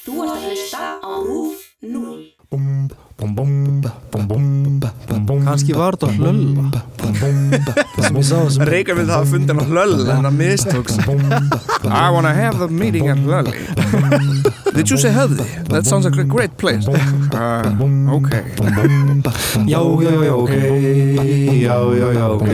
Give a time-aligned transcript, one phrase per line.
[0.00, 2.40] Þú ert að hlusta á RÚF 0.
[5.44, 6.64] Kannski var þetta hlölla
[8.64, 10.96] Reykjavík vil hafa fundin á hlöll en það mistóks
[11.84, 13.60] I wanna have the meeting at Lully
[14.72, 15.44] Did you say Höfði?
[15.68, 17.68] That sounds like a great place uh,
[18.16, 18.30] Ok
[19.68, 20.52] Já, já, já, ok
[21.60, 22.48] Já, já, já, ok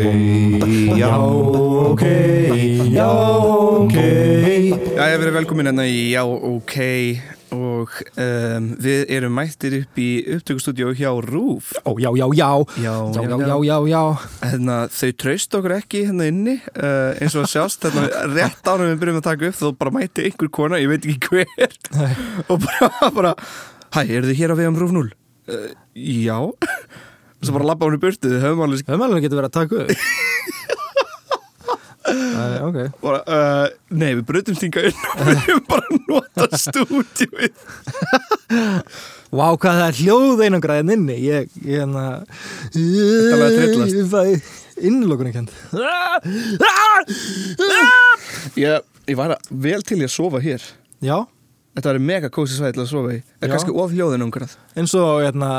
[0.98, 1.14] Já,
[1.94, 2.02] ok
[2.90, 3.08] Já,
[3.86, 3.96] ok
[4.96, 7.35] Já, ég verið velkomin hérna í Já, ok
[7.76, 12.50] og um, við erum mættir upp í upptökustúdíu hjá RÚF Ó, já, já, já.
[12.82, 14.02] Já, Já, já, já, já, já
[14.42, 19.00] Hérna, þau traust okkur ekki hérna inni uh, eins og sjást, hérna, rétt ánum við
[19.04, 21.76] byrjum að taka upp þá bara mæti einhver kona, ég veit ekki hver.
[22.52, 23.34] Og bara, bara
[23.96, 25.10] Hæ, eru þið hér á vegum Rúf 0?
[25.46, 26.38] Uh, já.
[27.38, 30.84] Og svo bara labba hún í burtu, þið höfum alveg getur verið að taka upp
[32.06, 32.78] Æ, Ok.
[33.02, 37.50] Bara, uh, Nei, við brutum stinga inn og við höfum bara að nota stúdíuð
[39.36, 41.16] Vá, hvað það er hljóð einangraðin inni.
[41.26, 42.04] Ég, ég hérna
[42.70, 43.90] er alveg að.
[43.90, 44.22] Ég fæ
[44.86, 45.50] innlokunni kent
[48.60, 50.62] ég, ég var að vel til í að sofa hér.
[51.04, 51.18] Já,
[51.76, 53.20] Þetta var mega kósi svæði til að sofa í.
[53.44, 55.50] En kannski of hljóðin umgrað eins og hérna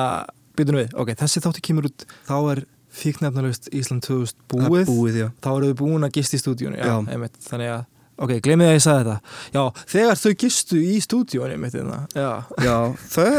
[0.57, 4.87] Býtum við, ok, þessi þáttu kemur út Þá er fíknefnalust Ísland 2000 búið.
[4.89, 6.41] Búið, Þá eru við búin að gista í
[7.13, 7.85] einmitt, þannig að
[8.17, 9.33] Ok, glemið að ég sagði þetta.
[9.53, 11.99] Já, þegar þau gistu í stúdíunni einmitt, hérna.
[12.17, 12.29] Já,
[12.65, 12.77] Já,
[13.13, 13.35] það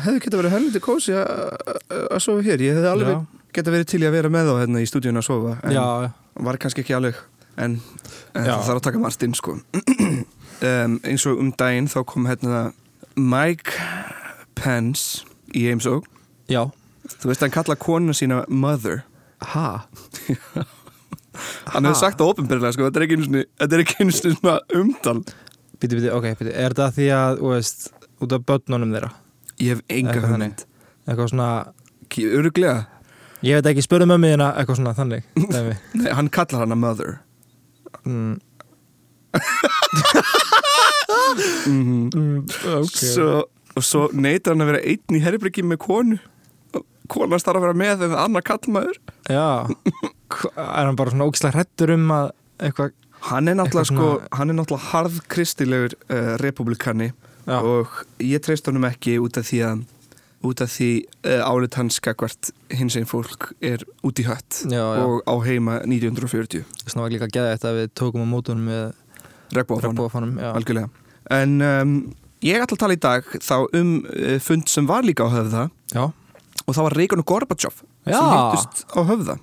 [0.00, 2.64] hefði geta verið helviti kósi að sofa hér.
[2.64, 3.20] Ég hefði alveg Já.
[3.54, 5.84] geta verið til í að vera með þá hérna í stúdíun að sofa En já,
[6.42, 7.20] var kannski ekki alveg
[7.60, 7.78] En,
[8.34, 9.58] en það þarf að taka margt inn sko.
[10.60, 12.58] Um, Eins og um daginn þá kom hérna
[13.16, 13.72] Mike
[14.58, 15.22] Pence
[15.56, 16.04] í heimsók
[16.52, 16.66] já
[17.18, 19.02] Þú veist hann kalla konu sína mother.
[19.52, 19.66] Ha?
[21.72, 25.20] Hann hefði sagt það ofinbyrlega sko Þetta er ekki einu svona umtal.
[25.80, 27.86] Býtu, býtu, ok, býtu Er það því að, þú veist,
[28.20, 29.10] út af börnunum þeirra?
[29.60, 30.64] Ég hef enga hugmynd.
[31.06, 31.48] Eitthvað svona
[32.10, 32.76] Öruglega
[33.46, 35.22] Ég veit ekki, spurðu mömmu þína eitthvað svona þannig.
[35.96, 37.14] Nei, hann kallar hana mother.
[38.04, 38.34] Mm,
[41.70, 42.38] mm mm,
[42.74, 42.98] Ok.
[43.00, 43.30] Svo,
[43.76, 46.16] og svo neytar hann að vera einn í herbryggi með konu
[47.10, 48.98] og konan starf að vera með en annar kallmaður
[49.30, 49.66] Já.
[50.54, 52.96] Er hann bara svona ógislega hrettur um að eitthvað
[53.30, 57.10] hann er náttúrulega sko, hann er náttúrulega harðkristilegur uh, republikani
[57.48, 59.82] Já, og ég treyst honum ekki út af því að
[60.46, 60.88] út af því
[61.28, 65.02] uh, álit hans skakvart hins einn fólk er út í hött já, já.
[65.04, 68.70] og á heima 1940 Svona var líka að geða þetta að við tókum á mótunum
[68.70, 68.86] með
[70.38, 70.88] Já, algjörlega.
[71.34, 71.94] En um,
[72.44, 75.64] ég ætla að tala í dag þá um uh, fund sem var líka á höfða.
[75.90, 76.04] Já,
[76.70, 78.14] og það var Reykján og Gorbachev Já.
[78.14, 79.36] sem hittust á höfða.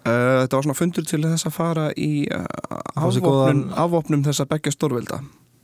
[0.00, 2.46] Uh, þetta var svona fundur til þess að fara í uh,
[3.12, 5.18] sér afvopnum, afvopnum þess að begja stórvelda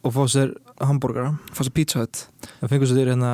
[0.06, 0.52] Og fá sér
[0.86, 2.20] hambúrgara fá sér pizza hut.
[2.60, 3.30] Það fengur sér hérna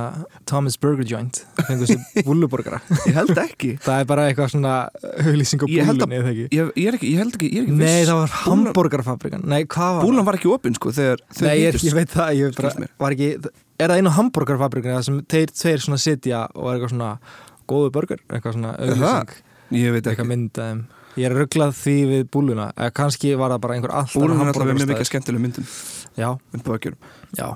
[0.49, 1.41] Thomas Burger Joint.
[1.59, 2.79] Það fengur sér búlluborgara.
[3.05, 3.73] Ég held ekki.
[3.83, 4.75] Það er bara eitthvað svona
[5.27, 6.47] huglýsing á Ég eða ekki?
[6.49, 8.33] ég, ég, er ekki, ég held ekki, ég er ekki Nei, viss það var
[9.53, 10.01] Nei, hvað
[10.31, 13.31] var ekki opinn sko þegar þau Nei, ég, ég veit það, ég bara, var ekki
[13.83, 17.13] Er það einu hambúrgarfabrikan það sem þeir tveir svona sitja og er eitthvað svona
[17.73, 19.39] góðu burger, eitthvað svona auglýsing?
[19.73, 20.29] Ég veit ekki
[21.21, 24.53] Ég er rugglað því við búluna eða kannski var það bara einhver alltaf Búlan er
[24.53, 25.67] alltaf með mikið skemmtileg myndum
[26.17, 26.29] Já,
[27.37, 27.47] já,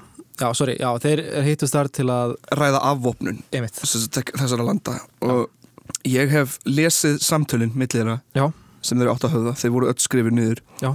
[0.41, 3.43] já, sorry, já, þeir hittust þar til að ræða afvopnun.
[3.53, 4.99] Þessara landa.
[5.25, 5.47] Og
[6.09, 8.47] ég hef lesið samtölin millið þeirra já,
[8.85, 10.63] sem þeir átt að höfða, þeir voru öll skrifir niður.
[10.81, 10.93] Já.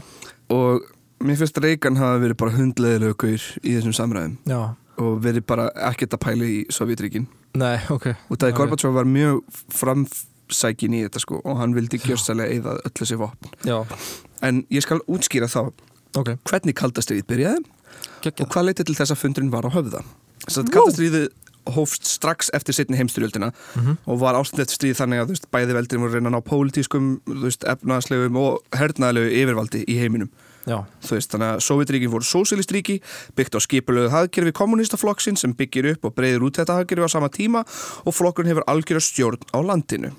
[0.52, 0.88] og
[1.22, 4.38] mér finnst Reykján hafa verið bara hundleðilega gaur í þessum samræðum.
[4.50, 4.62] Já.
[5.02, 8.12] Og verið bara ekkert að pæla í Sovjetríkin Nei, ok.
[8.32, 8.58] Og það Ok.
[8.58, 9.42] Gorbachev var mjög
[10.52, 13.52] framsækin í þetta sko og hann vildi gjörstælega eða öll þessi vopn.
[13.66, 13.86] Já,
[14.44, 15.72] en ég skal útskýra þá
[16.18, 17.64] ok, hvernig kaldastriðið byrjaði
[18.22, 20.04] geggja og hvað leitið til þess að fundurinn var á höfða.
[20.46, 21.30] Þess að kaldastriðið
[21.72, 26.02] hófst strax eftir setni heimstyrjöldina mm og var ástæðið stríð þannig að veist, bæði veldin
[26.02, 27.12] voru reyna að ná pólitískum
[27.70, 30.32] efnaðslegum og hernaðlegu yfirvaldi í heiminum.
[30.66, 33.00] Já, þú veist, þannig að Sovjetríkin voru sósilistríki
[33.38, 37.30] byggt á skipulögu hagkerfi kommunistaflokksinn sem byggir upp og breyður út þetta hagkerfi á sama
[37.34, 37.64] tíma
[38.06, 40.14] og flokkurinn hefur algjöra stjórn á landinu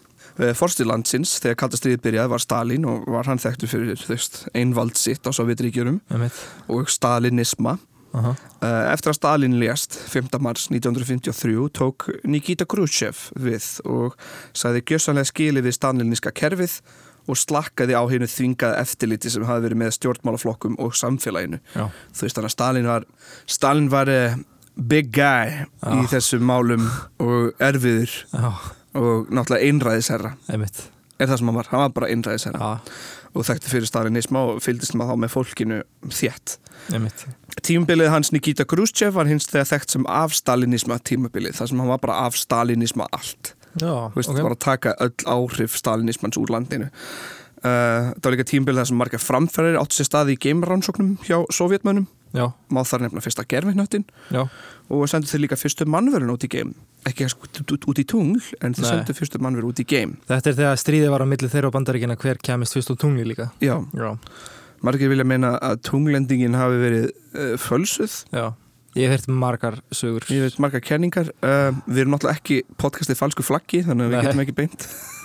[0.57, 4.43] Forstið landsins þegar kalda stríðið byrjaði var Stalin og var hann þekktur fyrir þú veist,
[4.57, 6.39] einvald sitt á Sovjetríkjunum einmitt
[6.73, 7.79] og Stalinisma
[8.13, 8.35] Aha.
[8.61, 10.35] Eh, Eftir að Stalin lést 5.
[10.45, 14.17] mars 1953 tók Nikita Khrushchev við og
[14.53, 16.75] sagði gjössanlega skili við staliniska kerfið
[17.31, 21.61] og slakkaði á hennu þvingaði eftirliti sem hafi verið með stjórnmálaflokkum og samfélaginu.
[21.73, 23.05] Já, Þú veist þannig að Stalin var,
[23.47, 24.37] Stalin var uh,
[24.77, 26.09] big guy í Já.
[26.17, 26.85] þessum málum
[27.23, 28.51] og erfiður já,
[28.99, 30.35] og náttúrulega einræðisherra.
[30.53, 30.85] Einmitt.
[31.21, 32.71] Er það sem hann var, hann var bara einræðisherra.
[32.73, 32.93] Já,
[33.33, 35.81] og þekkti fyrir stalinisma og fylgdist maður þá með fólkinu
[36.13, 36.57] þétt.
[36.93, 37.27] einmitt.
[37.63, 41.93] Tímabilið hans Nikita Khrushchev var hins þegar þekkt sem af stalinisma tímabilið, þar sem hann
[41.93, 43.55] var bara af stalinisma allt.
[43.79, 44.43] Þú veist, ok.
[44.45, 46.91] var að taka öll áhrif stalinismans úr landinu.
[47.63, 51.37] Uh, það var líka tímabilið þar sem margar framferðir áttu sér staði í geimrannsóknum hjá
[51.55, 54.47] sovjetmönnum, Já, má þar nefna fyrsta gerfinnöttin já,
[54.93, 56.73] og sendu þeir líka fyrstu mannverun út í geim.
[57.09, 60.17] Ekki sko út, í tungl en þeir sendu fyrstu mannveru út í geim.
[60.29, 63.25] Þetta er þegar stríðið var á milli þeirra og bandaríkina hver kemist fyrst úr tungli
[63.27, 63.49] líka?
[63.65, 64.11] Já, Já,
[64.85, 68.19] margir vilja meina að tunglendingin hafi verið uh, fölsuð.
[68.35, 68.53] Já.
[68.93, 70.27] Ég hef heyrt margar sögur.
[70.29, 71.33] Ég veit margar kenningar.
[71.41, 74.27] Uh, við erum náttúrulega ekki podcastið falsku flaggi þannig að við Nei.
[74.29, 74.89] getum ekki beint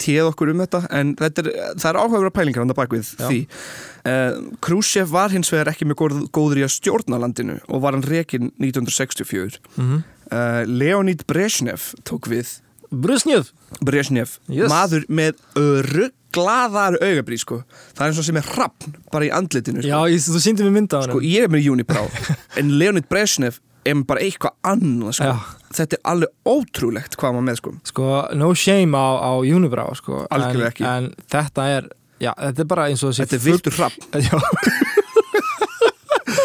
[0.00, 1.50] Téð okkur um þetta en þetta er,
[1.80, 3.26] það er áhugaverða pælingar hann bakvið Já.
[3.28, 7.84] því uh, Khrushchev var hins vegar ekki með góð, góður í að stjórna landinu og
[7.84, 10.04] var hann rekin 1964 mm -hmm.
[10.30, 12.58] uh, Leonid Brezhnev tók við
[12.94, 13.50] Brusnjöf
[13.82, 14.70] Brezhnev, Yes.
[14.70, 15.34] maður með
[15.82, 17.62] rugglaðar augabrí sko.
[17.94, 19.88] það er eins og sem er rappn bara í andlitinu sko.
[19.88, 22.04] Já, ég, þú síndi mér mynda á sko, hann ég er með Unibrá
[22.58, 23.58] en Leonid Brezhnev
[23.90, 25.34] með bara eitthvað annað sko.
[25.74, 27.74] Þetta er alveg ótrúlegt hvað maður með sko.
[27.90, 28.08] Sko,
[28.40, 30.24] no shame á, á Unibrow sko.
[30.30, 30.82] En.
[30.88, 31.88] En þetta er,
[32.22, 33.78] já, þetta er bara eins og þessi þetta er viltur
[34.24, 34.36] Já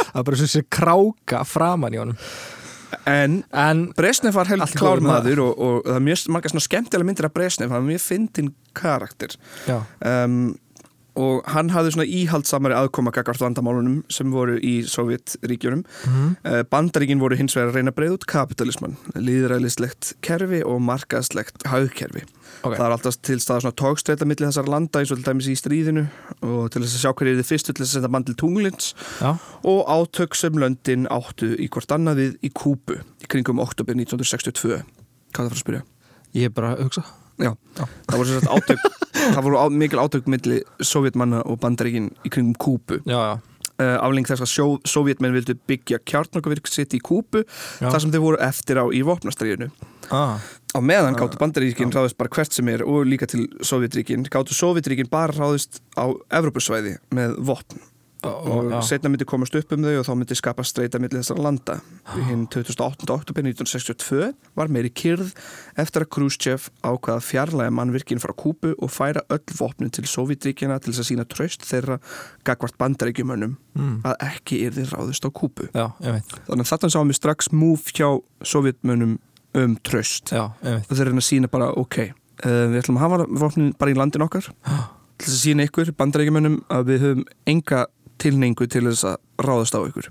[0.09, 2.18] Það er bara og þessi kráka framan í honum
[3.09, 7.27] en En, Brezhnev var held klár maður og, og það er mjög svona skemmtilega myndir
[7.30, 9.36] af Brezhnev hann er mjög fyndin karakter
[9.68, 9.77] já,
[10.25, 10.56] um,
[11.19, 16.18] og hann hafði svona íhaldsamari aðkoma gagvart vandamálunum sem voru í Sovjetríkjunum mm
[16.50, 21.66] Uh, Bandaríkin voru hins vegar að reyna að breyða út kapitalisman, líðræðislegt kerfi og markaðslegt
[21.68, 22.24] haugkerfi.
[22.63, 22.75] Ok.
[22.77, 25.57] Það er alltaf til staða svona tókstreita milli þessar landa eins og til dæmis í
[25.60, 26.06] stríðinu
[26.45, 28.38] og til þess að sjá hverju er þið fyrstu til þess að senda mann til
[28.39, 29.31] tunglins já,
[29.74, 34.80] og átök sem löndin áttu í hvort annaðið í Kúbu í kringum oktober 1962.
[34.80, 35.88] Hvað er það fyrir að spyrja?
[36.38, 37.06] ég er bara að hugsa
[37.39, 37.86] Já, Já.
[38.09, 38.88] það voru sagt átök,
[39.36, 43.01] það voru á, mikil átök milli Sovjetmanna og Bandaríkin í kringum Kúbu.
[43.06, 43.38] Já, já,
[43.80, 47.45] Uh, afling þess að Sovjetmenn vildu byggja kjartnokkavirk sitt í Kúbu
[47.80, 47.86] Já.
[47.88, 49.69] þar sem þeir voru eftir á í vopnastríðinu.
[50.12, 50.36] ah,
[50.75, 55.07] Á meðan gáttu bandaríkin ráðist bara hvert sem er og líka til Sovjetríkin gáttu Sovjetríkin
[55.07, 57.80] bara ráðist á Evrópusvæði með vopn
[58.25, 61.77] og setna myndi komast upp um þau og þá myndi skapa streyta millir þessara landa.
[62.27, 63.07] Hinn 2008.
[63.13, 65.31] oktober 1962 var meiri kyrð
[65.80, 70.92] eftir að Khrushchev ákvaða fjarlæga mannvirkin frá Kúbu og færa öll vopnin til Sovjetríkina til
[70.94, 72.00] þess að sína traust þeirra
[72.48, 75.69] gagvart bandaríkjumönnum mm, að ekki er þið ráðist á Kúbu.
[75.72, 78.10] já, Þannig að þarna sáum við strax múf hjá
[78.44, 79.18] Sovjetmönnum
[79.57, 80.30] um traust.
[80.36, 82.04] Já, og þeir reyna að sína bara ok
[82.45, 84.51] uh, við ætlum að hafa vopnin bara í landin okkar
[85.19, 87.86] til þess að sína ykkur bandarækjumönnum að við höfum enga
[88.21, 90.10] tilneingu til þess að ráðast á ykkur.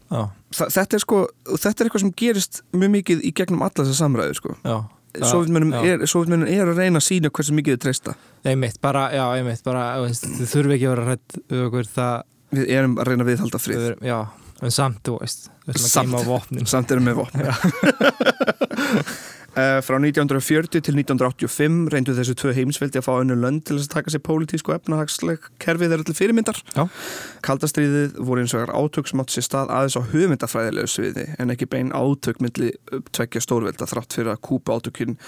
[0.58, 1.18] Þetta er sko,
[1.54, 4.56] þetta er eitthvað sem gerist mjög mikið í gegnum alla þessar samræður sko.
[4.64, 4.78] Já.
[5.18, 5.80] Sovjetmönnum já.
[5.82, 8.14] er, er að reyna að sína hversu mikið þið treysta.
[8.46, 12.26] Einmitt, bara, já, einmitt, bara, veist, þið þurfi ekki að vera hrætt við okkur það,
[12.58, 13.80] við erum að reyna að viðhalda frið.
[13.80, 14.18] Við, erum- já,
[14.60, 16.68] en samt, þú veist, við ætlum að geima vopnin.
[16.70, 17.50] samt erum við vopn uh,
[19.84, 23.94] frá 1940 til 1985 reyndu þessu tvö heimsveldi að fá önnu lönd til þess að
[23.96, 26.84] taka sér pólitísk og efnahagsleg kerfið þeirra til fyrirmyndar Já.
[27.46, 31.54] kaldastriðið voru eins og vegar átök sem átt sér stað aðeins á hugmyndafræðilegu sviði en
[31.54, 32.74] ekki bein átök milli
[33.12, 35.18] tveggja stórvelda þrátt fyrir að kúpa átökinn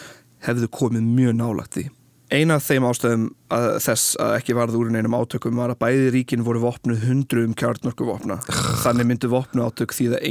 [0.47, 1.91] hefðu komið mjög nálagt því
[2.31, 6.11] Eina af þeim ástöðum að þess að ekki varð úr neinum átökum var að bæði
[6.15, 8.37] ríkin voru vopnuð hundruðum kjarnorku vopna.
[8.85, 10.27] Þannig myndu vopnu átök því að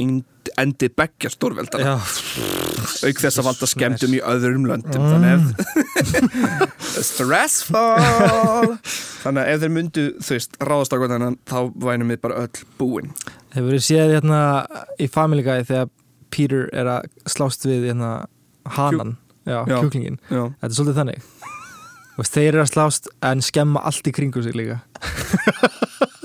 [0.62, 1.96] endi beggja stórveldana.
[1.96, 1.96] Já,
[3.08, 5.06] Auk þess að valda skemmtum í öðrum löndum.
[5.10, 5.42] Þannig ef...
[7.10, 8.76] Stressful!
[9.22, 12.42] Þannig að ef þeir myndu, þú veist, ráðast á hvað þannig, þá vænum við bara
[12.44, 13.10] öll búin.
[13.54, 14.40] hefur þið séð hérna
[15.00, 15.90] í Family Guy þegar
[16.30, 18.10] Peter er að slást við hérna
[18.76, 19.16] hanan,
[19.48, 19.76] já, Já.
[19.80, 20.20] kjúklingin.
[20.30, 20.44] Já.
[20.60, 21.28] Þetta er svolítið þannig.
[22.20, 24.80] Og þeir eru að slást en skemma allt í kringu sig líka.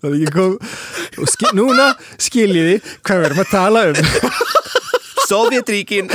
[0.00, 0.56] Það er ekki kom...
[1.20, 3.96] Og skil, núna skiljiði hvað við erum að tala um.
[5.30, 6.10] Sovjetríkin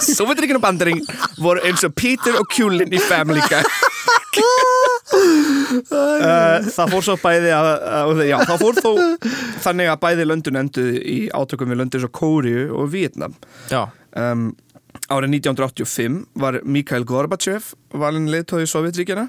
[0.00, 1.00] Sovjetríkin og bandaring
[1.38, 3.62] voru eins og Peter og Kjúlin í Family Guy.
[5.90, 8.90] Uh, það fór svo bæði að, að, já, það fór þó
[9.64, 13.34] þannig að bæði löndun enduði í átökum við löndin svo Kóriu og Vietnam
[13.72, 14.52] Já, um,
[15.10, 19.26] árið 1985 var Mikhail Gorbachev valin leiðtóði Sovjetríkjana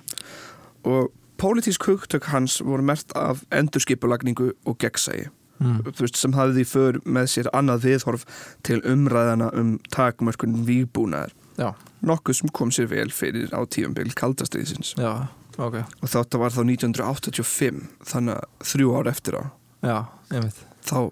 [0.86, 1.10] og
[1.41, 5.27] pólitísk hugtök hans voru mert af endurskipulagningu og gegnsægi
[5.60, 5.93] mm.
[6.13, 8.25] sem hafði för með sér annað viðhorf
[8.63, 11.74] til umræðana um takmörkun vígbúnaðar já,
[12.05, 15.81] nokkuð sem kom sér vel fyrir á tífambil kaldastriðsins já, ok.
[15.81, 17.81] og þetta var þá 1985
[18.13, 19.43] þannig að þrjú ár eftir á
[19.81, 19.98] Já,
[20.29, 20.62] einmitt.
[20.86, 21.10] þá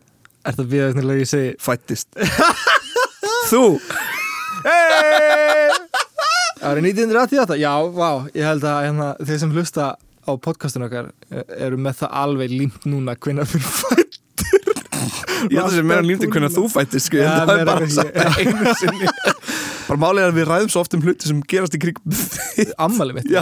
[0.47, 2.07] Er það við að ég segi fættist
[3.51, 3.63] þú!
[6.59, 9.89] Árið 1988, já, vá, ég held að hérna, þeir sem hlusta
[10.29, 14.19] á podcastun okkar eh, eru með það alveg límt núna hvenær fyrir fætt
[15.49, 17.87] Ég held að það sé meira límti hvernig þú fættist sko, en það er bara
[17.93, 19.11] sagt einu sinni.
[19.87, 21.99] Bara málið er að við ræðum svo oft um hluti sem gerast í kring
[22.85, 23.41] Ammali mitt, já,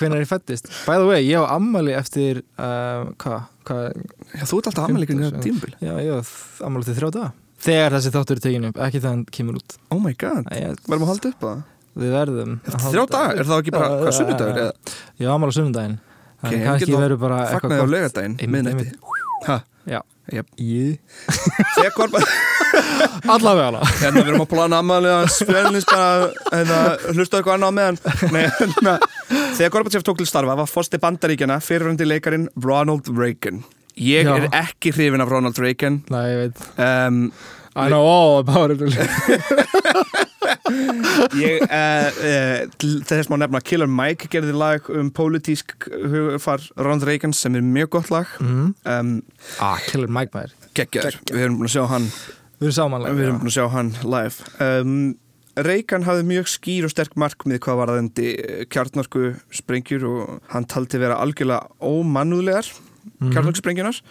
[0.00, 0.68] hvenær ég fættist.
[0.88, 5.22] By the way, ég á ammali eftir uh, hvað, Já, þú ert alltaf ammæli kring
[5.22, 5.74] þetta tímabil.
[5.84, 6.20] Já, ég á
[6.66, 7.30] ammali til þrjá daga.
[7.68, 9.78] Þegar þessi þáttur er tekinu upp, ekki þegar hann kemur út.
[9.94, 11.64] Oh my god, verðum að halda upp á það?
[11.98, 14.68] Við verðum að Þrjá dagar, er það ekki bara, hvað, sunnudagur já.
[15.18, 15.96] Ég á ammali á sunnudaginn
[16.38, 18.92] Ok, ég kannski get þá verður bara Fagnaði á Einmitt, miðnætti?
[19.48, 19.56] Ha,
[20.28, 20.98] Já, ég
[21.72, 22.20] þegar Korpa
[23.32, 23.86] Allavega hana.
[24.02, 26.80] Hérna við erum að plana ammælega spjörnins bara, hérna,
[27.16, 27.98] hlusta eitthvað annað meðan.
[28.34, 28.94] Nei, hérna.
[29.56, 33.62] Þegar Gorbachev tók til starfa var fórsti bandaríkjana fyrirhundi leikarin Ronald Reagan.
[33.98, 34.34] Ég Já.
[34.36, 36.02] er ekki hrifin af Ronald Reagan.
[36.12, 36.66] Nei, ég veit.
[36.76, 37.32] Um,
[37.78, 38.80] I know all about it
[41.38, 47.32] Ég, uh, uh, þess má nefna Killer Mike gerði lag um pólitísk hugfar Ronald Reagan
[47.36, 48.26] sem er mjög gott lag.
[48.42, 48.74] Mm.
[48.84, 49.14] um,
[49.64, 50.52] Ah, Killer Mike maður.
[50.78, 52.10] Geggjar, við erum búin að sjá hann.
[52.58, 54.52] Við erum samanlega við erum búin að sjá hann live.
[54.62, 54.98] Um,
[55.58, 58.28] Reagan hafði mjög skýr og sterk markmið hvað var aðendi
[58.70, 62.68] kjarnarku sprengjur og hann taldi vera algjörlega ómannúðlegar
[63.18, 63.32] Mhm.
[63.32, 63.62] kjarnarku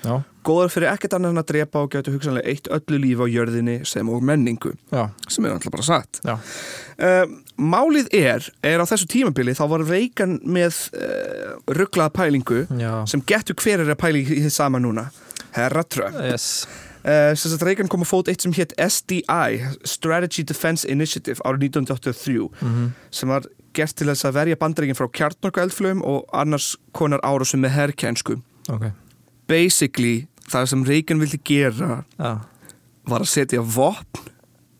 [0.03, 0.15] Já,
[0.47, 3.77] góðar fyrir ekkert annað en að drepa og gætu hugsanlega eitt öllu líf á jörðinni
[3.87, 6.21] sem og menningu já, sem er alltaf bara satt.
[6.23, 7.23] Uh,
[7.59, 13.23] málið er, er á þessu tímabili þá var Reagan með uh, rugglaða pælingu Já, sem
[13.27, 15.09] getur hver er að pæli í því sama núna.
[15.57, 16.17] Herra Trump.
[16.21, 16.67] Yes.
[17.07, 22.49] Uh, sagt Reagan kom að fót eitt sem hétt SDI Strategy Defense Initiative árið 1983
[22.61, 27.21] mm sem var gert til þess að verja bandaríkin frá kjartnorku eldflögum og annars konar
[27.25, 28.39] árásum með herrkjænsku
[28.73, 28.89] Ok,
[29.47, 32.31] basically það sem Reagan vildi gera já,
[33.07, 34.31] var að setja vopn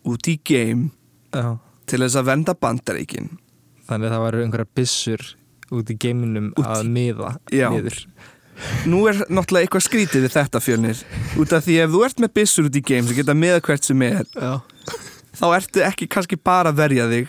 [0.08, 0.90] út í game
[1.36, 1.58] já.
[1.88, 3.30] til þess að venda bandaríkin.
[3.88, 5.26] Þannig að það væru einhverja byssur
[5.78, 8.02] út í geiminum Út í- að miða niður.
[8.90, 11.02] Nú er náttúrulega eitthvað skrítið við þetta fjölnir.
[11.38, 13.86] Út af því ef þú ert með byssur út í game sem geta með hvert
[13.86, 14.54] sem er Já,
[15.38, 17.28] þá ertu ekki kannski bara að verja þig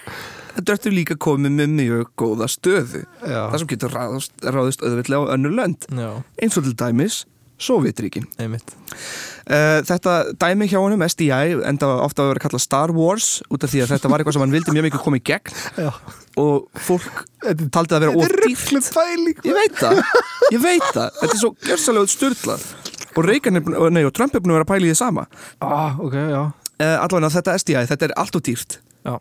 [0.59, 3.03] þetta ertu líka komið með mjög góða stöðu.
[3.23, 5.85] Já, það sem getur ráðist, ráðist auðvitað á önnur lönd.
[6.43, 7.21] Eins og til dæmis
[7.59, 13.65] Sovjetríkin uh, Þetta dæmi hjá honum SDI enda ofta að vera kallað Star Wars út
[13.65, 15.57] af því að þetta var eitthvað sem hann vildi mjög mikið koma í gegn.
[15.79, 15.91] Já,
[16.43, 17.25] og fólk
[17.75, 18.45] taldi að vera ódýrt
[19.49, 20.03] Ég veit það,
[20.55, 21.19] ég veit það.
[21.23, 22.69] Þetta er svo gjörsalega styrlað
[23.19, 25.25] og er nei, og Trump er búin að vera að pæla í því sama.
[25.65, 26.43] Ah, ok, já.
[26.79, 28.79] Uh, allavega þetta SDI, þetta er allt og dýrt.
[29.09, 29.17] Já,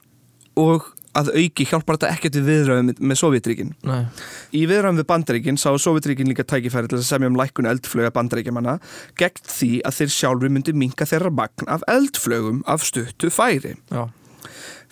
[0.62, 4.06] og að auki hjálpar þetta ekkert við viðræðum með, með Sovjetríkin nei
[4.56, 8.78] Í viðræðum við Bandaríkin sá Sovjetríkin líka tækifæri til að semja um lækkun eldflöga Bandaríkjamanna
[9.20, 13.76] gegn því að þeir sjálfur myndi minka þeirra magn af eldflögum af stuttu færi.
[13.92, 14.08] Já,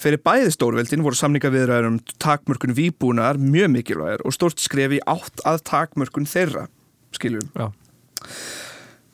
[0.01, 5.44] Fyrir bæði stórveldin voru samninga viðræður um takmörkun výbúnar mjög mikilvægir og stórt skrefi átt
[5.48, 6.67] að takmörkun þeirra,
[7.15, 7.48] skiljum.
[7.55, 7.70] já,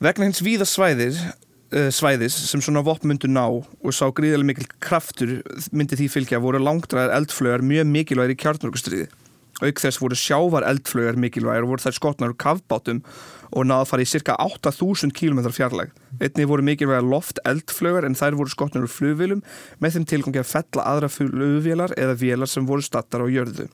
[0.02, 1.34] Vegna hins víða svæðir, uh,
[1.72, 5.38] svæðis sem svona vopn myndu ná og sá gríðarlega mikil kraftur
[5.72, 9.06] myndi því fylgja voru langdræðar eldflögar mjög mikilvægir í kjarnarkustriði.
[9.62, 13.00] Auk þess voru sjávar eldflögar mikilvægir og voru þær skotnar úr kafbátum
[13.52, 15.92] og náða að fara í cirka 8000 km fjarlæg.
[16.18, 19.44] Einnig voru mikilvægar loft eldflögar en þær voru skotnar úr flugvélum
[19.78, 23.68] með þeim tilgangi að fella aðra flugvélar eða vélar sem voru stattar á jörðu.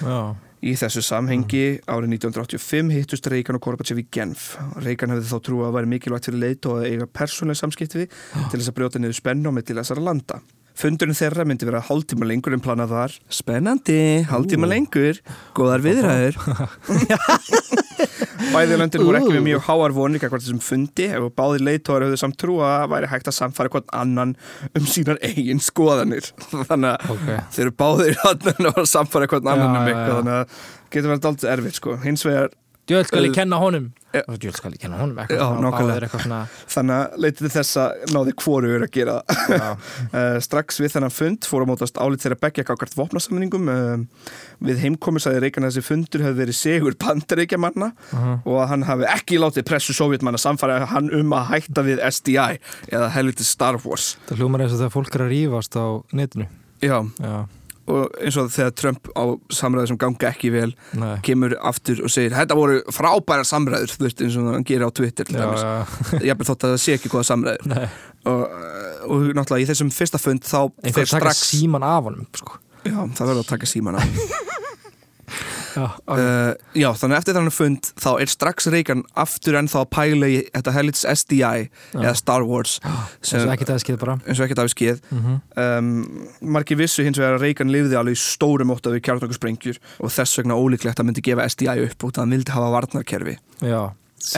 [0.00, 4.56] já Í þessu samhengi árið 1985 hittust Reagan og Gorbachev í Genf.
[4.82, 8.56] Reagan hefði þá trú að væri mikilvægt fyrir leit og að eiga persónlega samskipti til
[8.56, 10.40] þess að brjóta niður spennu á milli þessara landa.
[10.76, 13.14] Fundurinn þeirra myndi vera hálftíma lengur en planað var.
[13.32, 13.96] Spennandi,
[14.28, 15.22] hálftíma lengur,
[15.56, 16.36] góðar viðræður.
[18.52, 22.18] Bæði löndin voru ekki með mjög háar vonir hvert þessum fundi og báði leitóðar höfðu
[22.20, 24.34] samt trú að það væri hægt að samfara hvern annan
[24.76, 26.28] um sínar eigin skoðanir.
[26.68, 30.14] Þannig að Ok, þeir eru báðir að samfara hvern annan um eitthvað.
[30.20, 30.60] þannig að
[30.92, 31.96] getur verið aldrei erfitt sko.
[32.04, 32.52] Hins vegar
[32.86, 33.88] djöld skal ég kenna honum.
[34.40, 35.42] Djöld skal ég kenna honum Já,
[36.72, 41.66] þannig að leitið þess að náði hvorugur að gera uh, strax við þennan fund fór
[41.66, 43.68] að mótast álit þeirra beggja gákart vopnasamningum.
[43.68, 44.30] Uh,
[44.64, 48.84] við heimkomi sagði Reykjana þessi fundur hefði verið segur bandaríkja manna uh og að hann
[48.86, 52.58] hafi ekki látið pressu sovjetmanna samfara hann um að hætta við SDI
[52.92, 54.14] eða helviti Star Wars.
[54.28, 56.46] Það hljómar eins og þegar fólk er að rífast á netinu.
[56.84, 57.36] Já, Já,
[57.86, 59.24] og eins og þegar Trump á
[59.54, 61.14] samræði sem ganga ekki vel nei.
[61.26, 64.90] kemur aftur og segir þetta voru frábæra samræður þú veist eins og hann gerir á
[64.90, 65.46] Twitter Já,
[66.22, 67.84] ég er þótt að það sé ekki góða samræður.
[68.26, 68.42] Og,
[69.06, 72.58] og náttúrulega í þessum fyrsta fund þá Einhver fer taka strax síman af honum sko.
[72.82, 74.02] já, það verður að taka síman á
[75.76, 75.84] Já.
[76.08, 80.38] Uh, já, þannig eftir þannig fund þá er strax Reagan aftur ennþá að pæla í
[80.54, 81.42] þetta helits SDI
[81.92, 82.78] eða Star Wars
[83.20, 84.14] Sem ekki það skið bara.
[84.24, 85.92] eins og ekki það við skeið um,
[86.56, 90.40] margir vissu hins vegar að Reagan lifði alveg í stórum ótt af kjarnokkursprengjur og þess
[90.40, 93.36] vegna ólíklegt að myndi gefa SDI upp út að hann vildi hafa varnarkerfi.
[93.60, 93.82] Já,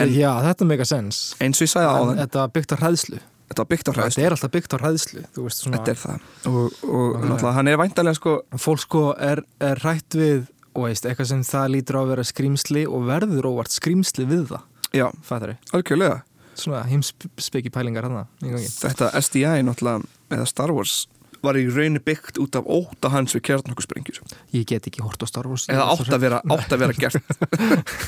[0.03, 1.35] En- já þetta make a sense.
[1.39, 3.19] Eins og ég sagði á þann Þetta byggt á hræðslu.
[3.49, 4.13] Þetta var byggt á hræðslu.
[4.19, 6.25] Þetta er alltaf byggt á hræðslu Þú veist svona þetta er það.
[6.51, 10.43] Og, og náttúrulega hann er væntalega sko Fólk sko er, er rætt við
[10.75, 14.49] og veist, eitthvað sem það lítur á að vera skrýmsli og verður óvart skrýmsli við
[14.53, 14.65] það.
[14.95, 16.21] Já, Fættari algjörlega.
[16.59, 18.07] Svona heimspeki pælingar
[18.55, 18.67] gangi.
[18.67, 21.05] Þetta SDI náttúrulega eða Star Wars
[21.45, 24.19] var í rauninu byggt út af óta hans við kjarnokkursprengjur
[24.55, 25.69] Ég get ekki hort á Star Wars.
[25.71, 27.23] Eða átt að vera, átt að vera gert.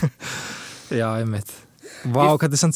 [0.99, 1.53] Já, einmitt.
[2.03, 2.75] Vá, hvað þetta er sann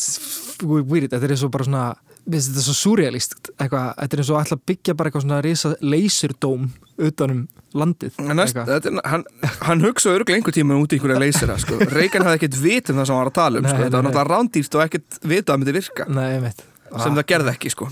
[0.88, 1.86] weird, þetta er og bara svona
[2.26, 5.42] veist, þetta er svo surrealist eitthvað, þetta er eins og að byggja bara eitthvað svona
[5.46, 6.70] risa leysurdóm
[7.06, 7.42] utanum
[7.76, 9.26] landið Næst, þetta er, hann,
[9.68, 11.80] hann hugsaði örgulega einhver tíma út í einhverja leysera sko.
[11.92, 13.82] Reagan hafði ekkert vit um það sem hann var að tala um Nei, sko.
[13.84, 16.08] þetta var náttúrulega rándýrt og ekkert vita að það myndi virka.
[16.16, 16.56] Nei,
[16.96, 17.90] sem það gerði ekki sko.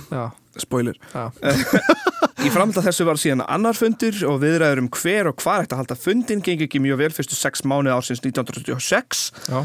[0.61, 0.99] Spoiler.
[2.43, 5.79] Í framhald af þessu var síðan annar fundur og viðræður um hver og hvar að
[5.79, 9.61] halda fundin gengi ekki mjög vel fyrstu sex mánuði ársins 1976 já,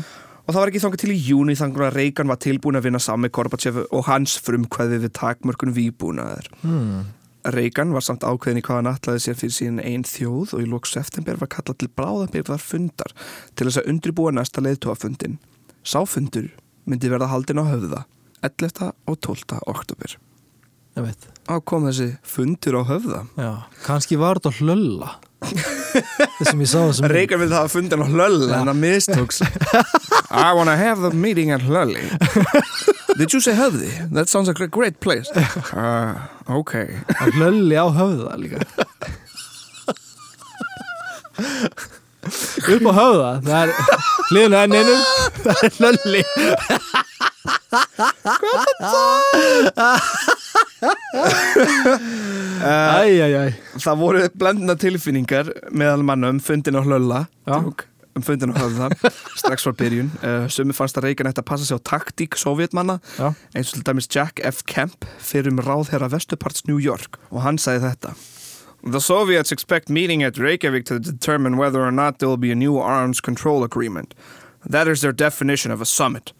[0.49, 3.17] og það var ekki þangað til í júni þangur að Reagan var tilbúin að vinna
[3.21, 7.07] með Gorbachev og hans frumkvæði við takmörkun výbúnaðar hmm.
[7.52, 10.69] Reagan var samt ákveðin í hvað hann ætlaði sér fyrir síðan einn þjóð og í
[10.69, 13.14] lók september var kallað til bráðabyrðar fundar
[13.55, 15.38] til þess að undribúa næsta leiðtóafundin.
[15.87, 16.50] Sáfundur
[16.88, 18.02] myndi verða haldin á höfða
[18.45, 18.90] 11.
[19.07, 19.61] og 12.
[19.71, 20.19] oktober.
[20.99, 23.23] Á kom þessi fundur á höfða.
[23.38, 23.52] Já,
[23.87, 28.71] kannski var þetta hlölla Þessum ég sá þessum Reagan vildi hafa fundin á hlölli en
[28.71, 29.38] það mistóks.
[30.49, 32.02] I wanna have the meeting at hlölli.
[33.18, 33.90] Did you say höfði?
[34.12, 35.30] That sounds like a great place.
[35.73, 36.18] Uh,
[36.49, 36.75] ok.
[37.38, 38.62] Hlölli á höfða líka
[42.68, 43.71] Upp á höfða Það er
[44.28, 45.02] hliðinu enninum
[45.45, 46.23] Það er hlölli
[52.58, 57.58] Æj, æj, æj Það voru blendna tilfinningar meðal manna um fundin á hlölla Já.
[57.62, 57.84] Djók,
[58.18, 58.88] um fundin á höfða
[59.38, 62.98] strax frá byrjun uh, sumi fannst að Reagan ætti að passa sig á taktík sovjetmanna
[63.18, 64.64] Já, eins og til dæmis Jack F.
[64.66, 68.16] Kemp fyrir um ráðherra vestuparts New York og hann sagði þetta
[68.84, 72.54] The Soviets expect meeting at Reykjavik to determine whether or not there will be a
[72.54, 74.14] new arms control agreement.
[74.64, 76.32] That is their definition of a summit.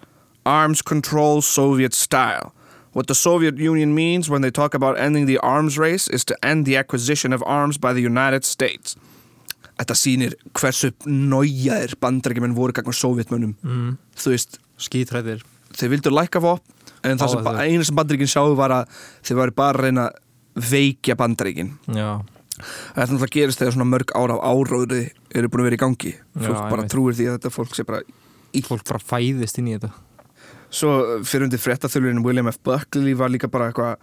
[0.46, 2.54] Arms control Soviet style.
[2.98, 6.37] What the Soviet Union means when they talk about ending the arms race is to
[6.42, 8.96] end the acquisition of arms by the United States.
[9.78, 13.52] Þetta sýnir hversu nájaðir bandarækjumenn voru gagnar sovjetmönnum.
[13.62, 13.92] mm.
[14.18, 15.44] Þú veist, skítrættir
[15.78, 16.74] þeir vildu lækka vopn
[17.06, 20.08] en það Á, sem eina sem bandaríkin sjáu var að þeir var bara að reyna
[20.08, 21.70] að veikja bandaríkin.
[21.87, 22.11] Já,
[22.58, 26.14] þetta náttúrulega gerist þegar svona mörg ára af áróðri eru búin að vera í gangi.
[26.34, 28.02] Fólk Já, bara trúir því að þetta fólk sé bara
[28.66, 29.94] fólk bara fæðist inn í þetta
[30.70, 32.59] svo fyrir undir fréttaþulurinn William F.
[32.64, 33.96] Buckley var líka bara eitthvað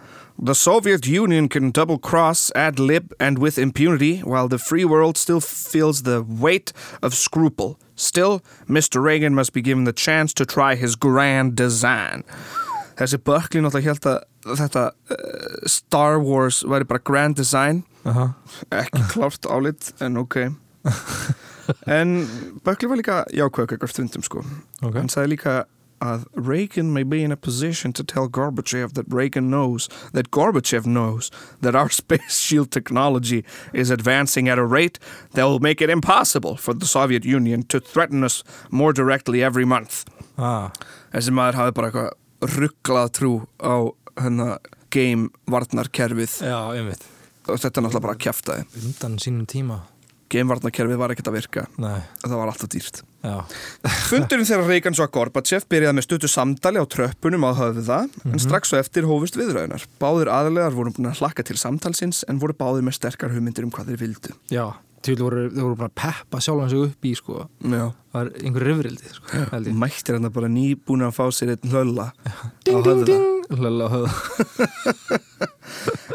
[0.46, 5.18] The Soviet Union can double cross, ad lib and with impunity while the free world
[5.18, 9.02] still feels the weight of scruple Still, Mr.
[9.02, 12.24] Reagan must be given the chance to try his grand design
[12.98, 18.32] Þessi Buckley náttúrulega held að þetta uh, Star Wars væri bara grand design Aha.
[18.72, 20.36] ekki klárt álit en ok
[21.88, 22.12] en
[22.64, 24.44] Buckley var líka jákvæð eitthvað stundum sko
[24.86, 24.96] Ok.
[25.00, 25.56] hann sagði líka
[26.02, 30.86] að Reagan may be in a position to tell Gorbachev that Reagan knows that Gorbachev
[30.86, 31.32] knows
[31.62, 35.00] that our space shield technology is advancing at a rate
[35.34, 39.66] that will make it impossible for the Soviet Union to threaten us more directly every
[39.66, 40.06] month.
[40.38, 40.72] Ah.
[41.16, 43.30] þessi maður hafi bara eitthvað rugglað trú
[43.64, 43.88] á
[44.20, 44.58] hennar
[44.92, 46.42] game varnarkerfið.
[46.44, 46.60] Já,
[47.46, 49.80] og þetta er náttúrulega bara að kjæfta Undan sínum tíma.
[50.34, 51.66] Geimvarnarkerfið var ekkert að virka.
[51.80, 53.04] Nei, það var alltaf dýrt
[54.10, 58.72] Fundurinn þegar svo að Gorbachev byrjaði með stuttu samtali á tröppunum á höfða en strax
[58.72, 62.86] svo eftir hófust viðraunar Báðir aðlegar voru búin að hlakka til samtalsins en voru báðir
[62.86, 64.34] með sterkar hugmyndir um hvað þeir vildu.
[64.52, 64.66] Já,
[65.06, 67.46] tjóðlega voru, þeir voru bara að peppa sjálfan sig upp í sko.
[67.62, 67.84] Já.
[68.16, 69.70] Það var einhver rifrildi sko, ég.
[69.84, 73.20] Mættir hann bara nýbúin að fá sér einn hlölla á höfða.
[73.56, 75.22] Hlölla á höfða.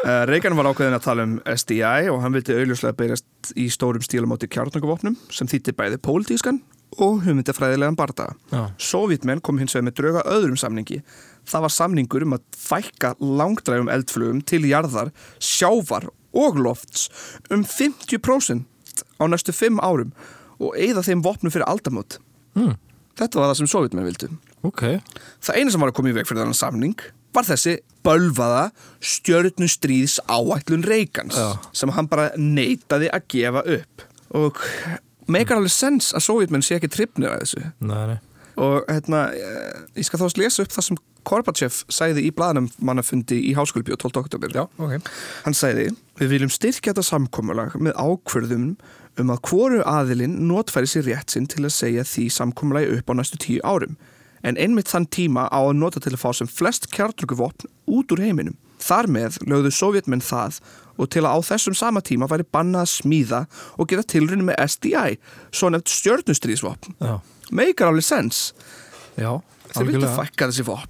[0.01, 4.05] Uh, Reagan var ákveðin að tala um SDI og hann vildi auðljóslega beirast í stórum
[4.05, 6.63] stílum átti kjarnanguvopnum sem þýtti bæði pólitískan
[6.99, 8.35] og hugmyndafræðilegan bardaga.
[8.51, 11.01] Já, Sovjetmenn kom hins vegar með drauga öðrum samningi.
[11.49, 17.09] Það var samningur um að fækka langdrægum eldflugum til jarðar, sjávar og lofts
[17.51, 18.67] um 50%
[19.19, 20.13] á næstu 5 árum
[20.61, 22.19] og eigða þeim vopnum fyrir aldamót.
[22.55, 22.77] mm.
[23.21, 24.29] Þetta var það sem Sovjetmenn vildu.
[24.65, 24.83] ok
[25.43, 27.03] Það eina sem var að koma í veg fyrir þannig samning
[27.35, 27.77] var þessi
[28.07, 28.63] bölvaða
[29.05, 31.37] stjörnustríðs áætlun Reykjans
[31.77, 34.07] sem hann bara neitaði að gefa upp
[34.41, 34.63] og
[35.29, 38.19] meikar alveg sens að sovjetmenn sé ekki trippnir að þessu Nei, nei.
[38.57, 42.71] og hérna, eh, ég skal þá að lesa upp það sem Korbachev sæði í blaðanum
[42.81, 44.23] mannafundi í háskólbíu 12.
[44.23, 44.95] oktober Já, ok.
[45.45, 48.71] Hann sæði, við viljum styrkja þetta samkomulag með ákverðum
[49.21, 53.15] um að hvoru aðilinn notfæri sér rétt sinn til að segja því samkomulagi upp á
[53.19, 53.99] næstu tíu árum.
[54.43, 58.23] En einmitt þann tíma á að nota til að fá sem flest kjartrökkuvopn út úr
[58.25, 58.57] heiminum.
[58.81, 60.61] Þar með lögðu sovjetmenn það
[61.01, 63.43] og til að á þessum sama tíma væri bannað að smíða
[63.81, 65.19] og gera tilrunni með SDI,
[65.53, 66.97] svo nefnt stjörnustriðsvopn.
[67.01, 67.21] Já,
[67.53, 68.53] Meikar alveg sens.
[69.17, 69.41] já
[69.71, 70.89] Þeir vildu fækka þessi vopn.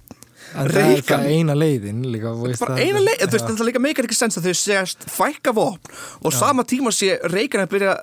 [0.51, 3.55] En það er það eina leiðin líka veist, bara það- eina leið, þú veist, Já.
[3.55, 5.93] það líka meikar ekki sens að þau segast fækka vopn
[6.27, 7.93] og sama tíma sé Reagan að byrja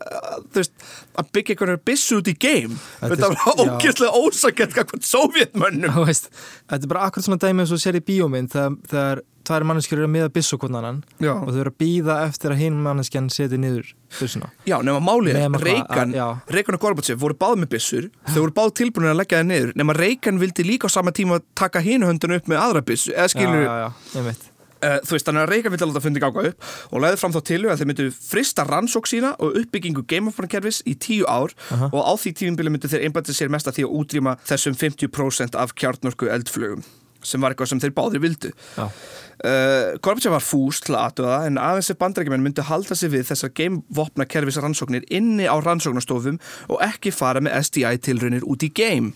[0.48, 0.72] þú veist,
[1.18, 3.66] að byggja einhverjar byssu út í game Þetta er- var já.
[3.66, 6.30] ógeðslega ósakett hvað sovjetmönnum Þú veist,
[6.70, 10.02] þetta er bara akkurat svona dæmi eins og sér í bíómynd þegar, þegar tvær manneskjur
[10.02, 11.32] eru að miða byssu hvern annan Já.
[11.34, 15.40] og þau eru að býða eftir að hinn manneskjan seti niður byssuna Já, nema málið,
[15.40, 16.28] er, já.
[16.52, 19.74] Reagan og Gorbachev voru báð með byssur þau voru báð tilbúinir að leggja það niður
[19.80, 23.32] nema Reagan vildi líka á sama tíma taka hinu höndun upp með aðra byssu, eða
[23.34, 26.00] skilur Já, já, já, ég veit Uh, þú veist, þannig að Reykjavík vildi að láta
[26.04, 29.56] fundi ganga upp og leiði fram þá til að þeir myndu frista rannsók sína og
[29.58, 31.50] uppbyggingu geimafræðkerfis í tíu ár
[31.88, 35.58] og á því tífumbili myndu þeir einbæti sér mest að því að útrýma þessum 50%
[35.58, 36.86] af kjarnorku eldflögum
[37.22, 38.52] sem var eitthvað sem þeir báðir vildu.
[38.78, 43.28] Uh, Gorbachev var fús til að aðtöða en aðeins ef bandarækjumenn myndu halda sig við
[43.28, 49.12] þessar geimvopnakerfis rannsóknir inni á rannsóknarstofum og ekki fara með SDI tilraunir út í geim.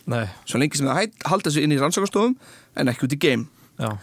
[0.47, 2.37] Svo lengi sem það halda sig inni í rannsóknarstofum
[2.79, 3.49] en ekki út í geim.
[3.83, 3.97] já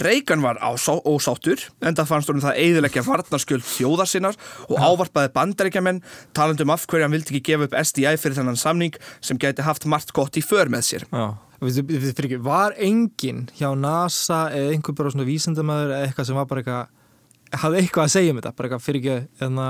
[0.00, 0.58] Reagan var
[1.04, 4.38] ósáttur en það fannst honum það eiðilegja varnarskjöld þjóðar sinnar
[4.68, 6.00] og ávarpaði bandaríkjamenn
[6.36, 9.66] talandi um af hverju hann vildi ekki gefa upp SDI fyrir þennan samning sem gæti
[9.66, 11.04] haft margt gott í för með sér.
[11.12, 16.28] Já, við, við, við, var enginn hjá NASA eða einhver bara svona vísindamæður eða eitthvað
[16.28, 19.66] sem var bara eitthvað hafði eitthvað að segja um þetta, bara eitthvað fyrir ekki enna,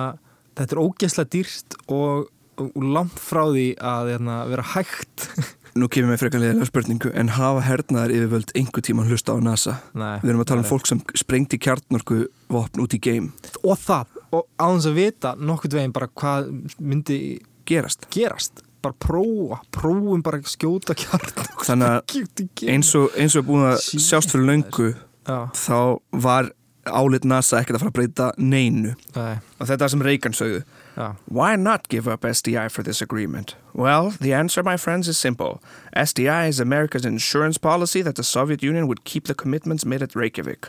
[0.59, 5.29] þetta er ógeðslega dýrt og, og, langt frá því að enna, vera hægt
[5.73, 9.79] Nú kemur mér frekar leiðilega spurningu en hafa hernaðar yfirvöld einhver tíma hlusta á NASA?
[9.97, 12.19] Nei, Við erum að tala um fólk sem sprengti kjarnorku
[12.53, 13.31] vopn út í geim.
[13.65, 17.19] og það, og áðans að vita nokkurt veginn bara hvað myndi
[17.65, 18.05] Gerast.
[18.13, 23.69] gerast bara prófa, prófum bara skjóta kjarn Þannig að eins og, eins og er búin
[23.71, 24.01] að Shit.
[24.09, 24.91] sjást fyrir löngu
[25.27, 25.79] þá
[26.13, 26.51] var
[26.83, 28.97] álit NASA ekkert að fara að breyta neinu.
[29.15, 30.65] nei, Og þetta sem Reagan sögðu.
[30.97, 33.55] já, Why not give up SDI for this agreement?
[33.73, 35.63] Well, the answer, my friends, is simple.
[35.97, 40.17] SDI is America's insurance policy that the Soviet Union would keep the commitments made at
[40.17, 40.67] Reykjavik.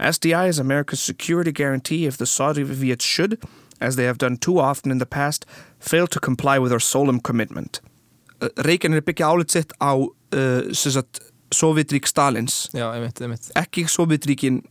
[0.00, 3.38] SDI is America's security guarantee if the Soviets should,
[3.82, 5.46] as they have done too often in the past,
[5.78, 7.80] fail to comply with their solemn commitment.
[8.40, 11.04] Uh, Reagan er að byggja álit sitt á uh,
[11.52, 14.62] Sovjetrík Stalins, já, einmitt, einmitt ekki Sovjetríkin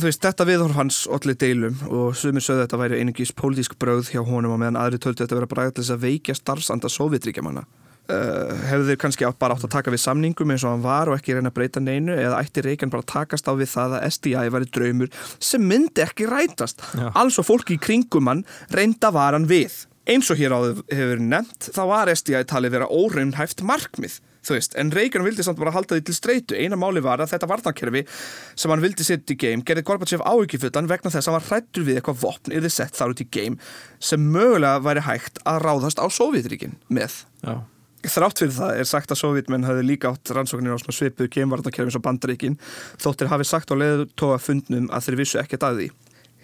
[0.00, 3.76] þú veist, þetta viðhorf hans allir deilum og sumir sögðu að þetta væri einungis pólitísk
[3.80, 6.90] bröð hjá honum og meðan aðri töldu þetta vera bræða til þess að veikja starfsanda
[6.92, 7.64] sovjetríkjamanna.
[8.10, 11.10] Uh, hefðu þeir kannski átt bara átt að taka við samningum eins og hann var
[11.10, 13.94] og ekki reyna að breyta neinu eða ætti Reykján bara að takast á við það
[13.98, 16.82] að SDI væri draumur sem myndi ekki rætast.
[16.98, 17.06] Já.
[17.20, 18.42] Alls og fólki í kringum hann
[18.74, 19.84] reynda var hann við.
[20.10, 24.18] Eins og hér áður hefur nefnt, þá var SDI talið vera óraunhæft markmið.
[24.40, 26.56] Þú veist, en Reagan vildi samt bara halda því til streitu.
[26.56, 30.88] Eina máli var að þetta varnarkerfi sem hann vildi setja í game gerði Gorbachev áhyggjufullan
[30.90, 33.60] vegna þess að hann var hrættur við eitthvað vopn yfir sett þar út í game
[34.00, 37.26] sem mögulega væri hægt að ráðast á Sovjetríkin með.
[37.44, 37.60] já,
[38.00, 41.92] Þrátt fyrir það er sagt að Sovjetmenn hafði líka átt rannsóknir á svona svipuðu geimvarnarkerfi
[41.92, 42.56] sem bandaríkin
[43.00, 45.88] þóttir hafi sagt á leiðutóa fundnum að þeir vissu ekkert að því.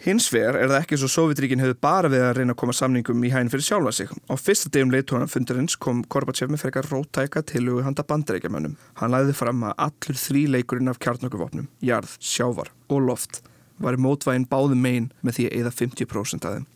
[0.05, 3.25] Hins vegar er það ekki svo Sovjetríkin hefur bara við að reyna að koma samningum
[3.25, 4.13] í hæginn fyrir sjálfa sig.
[4.29, 8.77] Á fyrsta degum leiðtóna fundurins kom Gorbachev með frekar rótæka tilugu handa bandaríkjamönnum.
[9.01, 13.41] Hann læði fram að allur þrý leikurinn af kjarnokuvopnum, jarð, sjávar og loft
[13.81, 16.73] var mótvægin báðum megin með því að eða 50% af þeim.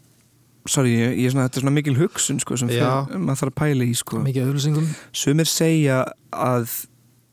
[0.68, 3.58] Sorry, ég, ég svona, þetta er svona mikil hugsun sko, sem fyrir, maður þarf að
[3.62, 4.20] pæla í sko.
[4.24, 6.76] mikið auðlýsingum Sumir segja að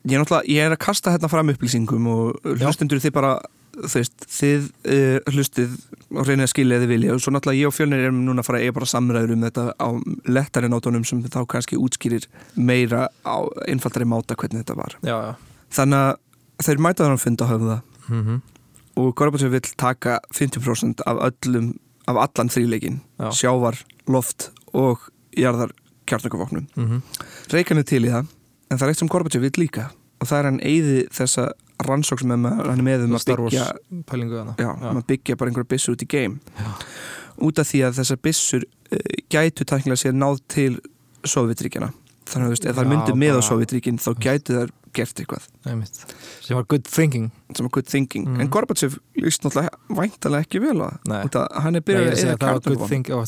[0.08, 3.34] ég ég er að kasta hérna fram upplýsingum og hlustundur þið bara
[3.78, 5.76] veist, þið uh, hlustið
[6.16, 8.50] og reynið að skilja þið vilja og svo náttúrulega ég og fjölnir erum núna að
[8.50, 9.90] fara að eiga bara samræður um þetta á
[10.38, 13.38] lettari nátunum sem þá kannski útskýrir meira á
[13.68, 14.98] einfaldari máta hvernig þetta var.
[15.04, 15.34] Já, já.
[15.78, 17.82] Þannig að þeir mæta þannig að funda höfða.
[18.08, 18.22] Mm
[18.98, 21.76] og Gorbachev vill taka 50% af öllum
[22.08, 23.32] af allan þrýleikin, Já.
[23.36, 25.72] sjávar, loft og jarðar
[26.08, 26.68] kjarnakavoknum.
[26.76, 27.02] -hmm.
[27.52, 28.26] Reykjan er til í það
[28.72, 29.90] en það er eitt sem Gorbachev vill líka
[30.22, 31.52] og það er hann eigði þessa
[31.88, 33.68] rannsók sem hann er með um að byggja
[34.58, 36.72] já, um að byggja bara einhverja byssur út í game Já.
[37.48, 38.98] út af því að þessar byssur uh,
[39.30, 40.80] gætu tæknilega sér náð til
[41.28, 41.92] Sovjetríkjana
[42.28, 45.20] þannig að þú veist, ef það Já, myndi með á Sovjetríkin þá gæti þær gert
[45.22, 45.44] eitthvað.
[46.42, 47.28] Sem var good thinking.
[47.54, 48.42] Var good thinking, Mhm.
[48.42, 50.82] en Gorbachev líst náttúrulega væntalega ekki vel
[51.28, 52.40] Út að hann er byrjað að að
[53.14, 53.28] og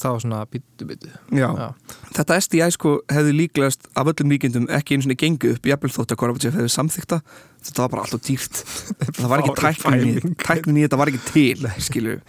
[1.32, 1.50] Já.
[1.60, 1.74] Já.
[2.16, 6.16] Þetta SDI sko hefði líklegast af öllum líkindum ekki einu svona gengu upp jafnvel þótt
[6.16, 7.22] að Gorbachev hefði samþykta
[7.64, 8.64] þetta var bara alltaf dýrt.
[9.20, 12.22] Það var ekki tæknin í tæknin í þetta var ekki til skilju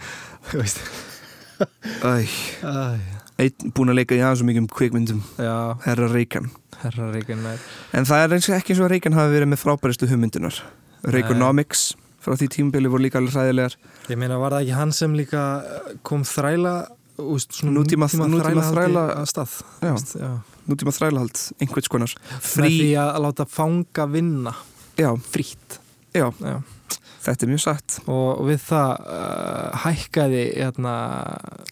[0.51, 0.77] Þú veist.
[2.01, 2.25] Æ,
[2.61, 2.99] Æ,
[3.41, 5.21] einn búin að leika í aðeins mikið um kvikmyndum.
[5.85, 6.49] Herra Reykján
[6.81, 10.61] en það er ekki eins og að Reykján hafi verið með frábæristu hugmyndunar
[11.15, 11.91] Reykjanomics
[12.21, 13.75] frá því tímabili voru líka alveg hræðilegar.
[14.11, 16.73] Ég meina, var það ekki hann sem líka eh, kom þræla
[17.21, 19.55] úst, svona Nútíma- nútíma þræla- að stað
[20.69, 22.13] nútíma þrælahald, einhvers konar.
[22.29, 24.53] Með frí, því að láta fanga vinna.
[25.01, 25.79] Já, frítt.
[26.13, 26.59] Já, já.
[27.25, 27.97] þetta er mjög satt.
[28.05, 30.93] Og við það uh, hækkaði hérna,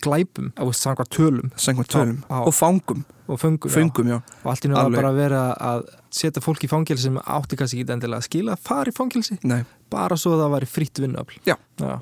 [0.02, 1.52] glæpum á samkvæmt tölum.
[1.58, 2.42] Sengvað tölum, Já, já.
[2.50, 4.38] og fangum og föngum, fungum, já, Já.
[4.44, 4.96] og allt í Alveg.
[4.98, 5.84] bara að vera að
[6.20, 9.38] setja fólk í fangelsi sem átti kannski ekki endilega að skila að fara í fangelsi
[9.46, 11.56] nei bara svo að það væri fritt vinnuafl Já.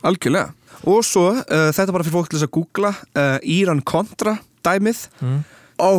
[0.07, 0.53] Algjörlega.
[0.89, 5.03] Og svo, uh, þetta bara fyrir fólk til þess að googla uh, Íran kontra dæmið.
[5.21, 5.43] Mm.
[5.77, 5.91] Ó,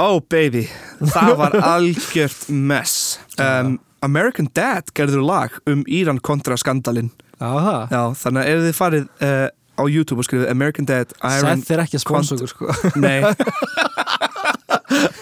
[0.00, 0.64] ó baby,
[1.12, 3.18] það var algjört mess.
[3.38, 7.12] Um, American Dad gerður lag um Íran kontra skandalinn.
[7.36, 7.52] Já,
[7.92, 11.60] Já, þannig að ef þið farið uh, á YouTube og skrifið American Dad Iran...
[11.62, 13.20] Seth er ekki að sponsa okkur sko Nei.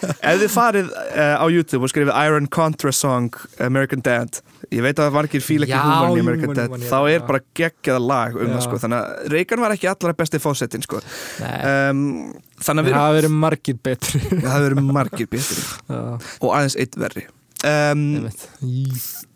[0.02, 4.40] ef þið farið uh, á YouTube og skrifið Iron Contra Song American Dad
[4.72, 7.24] ég veit að margir fíla ekki Já, húmorn í jú, American Dad þá er já.
[7.28, 8.52] bara geggjað lag um Já.
[8.54, 8.80] það sko.
[8.84, 11.02] Þannig að Reagan var ekki allra besti fósettin sko.
[11.42, 11.56] Nei,
[11.90, 12.04] um,
[12.62, 14.22] þannig að það við hafa verið margir betri.
[14.30, 15.66] Það verið margir betri.
[16.40, 17.26] Og aðeins eitt verri.
[17.62, 18.48] Um, einmitt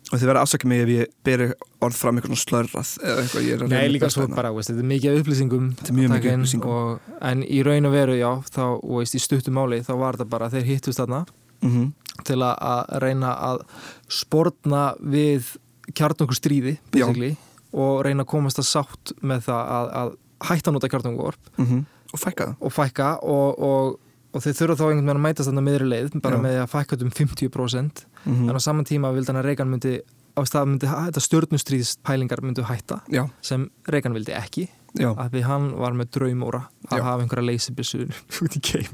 [0.07, 1.47] og þið verða afsakið mig ef ég beri
[1.83, 4.51] orð fram eitthvað slörrað eða eitthvað ég er að Nei, reyna líka besta svo bara,
[4.55, 6.67] veist, þetta er mikið af upplýsingum Þetta er mjög mikið inn upplýsingum.
[6.67, 6.99] og,
[7.31, 8.63] En í raun og veru, já, þá,
[8.97, 11.25] veist, í stuttum máli þá var þetta bara, þeir hittust þarna
[11.63, 11.93] Mhm.
[12.23, 13.61] til að, að reyna að
[14.07, 15.55] sportna við
[15.97, 17.35] kjarnokkur stríði, basically
[17.73, 20.11] og reyna að komast að sátt með það að, að
[20.49, 21.85] hætta að nota kjarnokkurvorp Mhm.
[22.13, 23.99] og fækka og fækka og, og,
[24.33, 26.41] og þeir þurfa þá einhvern veginn að mætast þarna meðri leið bara Já.
[26.45, 28.49] með að fækka um 50% Mhm.
[28.49, 29.93] en á saman tíma vildi hann að Reagan myndi
[30.37, 35.41] á stað myndi þetta stjórnustríðspælingar myndu hætta Já, sem Reagan vildi ekki já, að því
[35.47, 37.03] hann var með draumóra að Já.
[37.03, 38.11] hafa einhverja leysibissur
[38.43, 38.91] út í geim.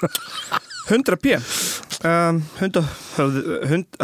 [0.86, 1.32] 100 p
[2.06, 3.38] um, hundahöfð
[3.70, 3.96] hund,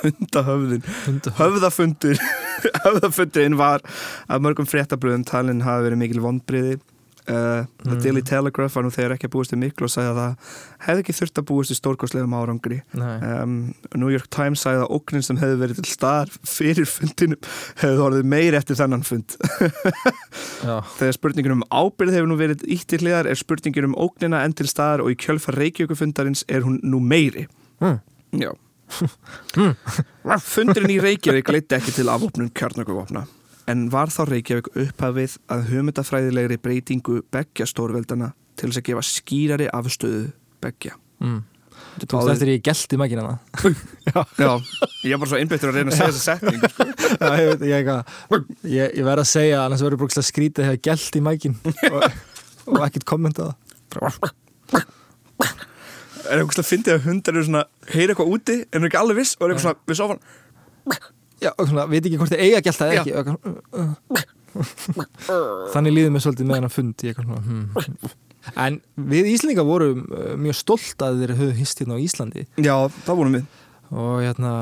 [0.00, 0.84] hundahöfðin.
[1.36, 2.20] Höfðafundur.
[2.84, 3.84] Höfðafundin var
[4.28, 6.78] að mörgum fréttabröðum talin hafi verið mikil vondbriði
[7.30, 8.02] uh, The Mm.
[8.02, 10.54] Daily Telegraph var nú þegar ekki að búast til miklu og sagði að það
[10.86, 12.78] hefði ekki þurft að búast til stórkostlegum árangri.
[12.94, 13.54] Um,
[13.94, 18.30] New York Times sagði að óknin sem hefði verið til staðar fyrir fundinum hefði orðið
[18.34, 19.36] meir eftir þennan fund.
[21.00, 24.56] Þegar spurningin um ábyrð hefur nú verið ítt til hliðar er spurningin um ógnina enn
[24.56, 27.46] til staðar og í kjölfar Reykjavíkufundarins er hún nú meiri.
[27.80, 28.00] Mm.
[28.44, 28.52] Já.
[30.52, 33.26] Fundurinn í Reykjavík leiti ekki til afvopnum kjarnökuvopna
[33.70, 39.70] en var þá Reykjavík upphafið að hugmyndafræðilegri breytingu beggja stórveldana til þess að gefa skýrari
[39.76, 40.26] afstöðu
[40.64, 40.96] beggja?
[41.22, 41.40] Mm.
[42.00, 43.76] Þú tókst eftir ég gelti mækina það
[44.38, 44.50] Já,
[45.04, 46.86] ég er bara svo einbyttur að reyna að segja þessa setning sko.
[47.20, 47.90] Já, ég, veit, ég,
[48.70, 51.56] ég, ég verð að segja annars verður brúkslega skrítið að hefa gælt í mækin
[51.90, 52.06] og,
[52.76, 54.86] og ekkert kommenta það
[56.30, 59.18] Er eitthvað að fyndi að hundar eru svona heyra eitthvað úti en er ekki alveg
[59.18, 60.20] viss og er eitthvað svona við sofan
[61.40, 64.26] Já, svona, veit ekki hvort þið eiga gælt það ekki uh.
[65.70, 68.12] Þannig líður mér svolítið með hennar fund ég svona, hmm.
[68.58, 68.78] En
[69.10, 72.74] við Íslandinga vorum uh, mjög stolt að þeir höfðu hist hérna á Íslandi Já,
[73.06, 73.50] það vorum við
[73.90, 74.52] og hérna,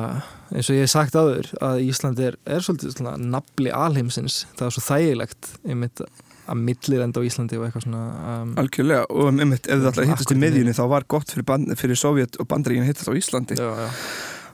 [0.54, 4.70] eins og ég hef sagt áður að Ísland er, er svolítið svona nafli alheimsins, það
[4.70, 6.00] er svo þægilegt einmitt
[6.48, 8.02] að millir enda á Íslandi og eitthvað svona
[8.38, 11.44] um, Algjörlega og einmitt ef þið ætla að hittast í miðjunni þá var gott fyrir,
[11.76, 13.88] fyrir Sovjet og bandaríkin að hittast á Íslandi já, já.